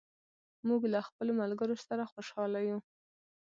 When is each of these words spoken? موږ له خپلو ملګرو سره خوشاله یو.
موږ 0.67 0.81
له 0.93 0.99
خپلو 1.07 1.31
ملګرو 1.41 1.75
سره 1.87 2.03
خوشاله 2.11 2.59
یو. 2.69 2.79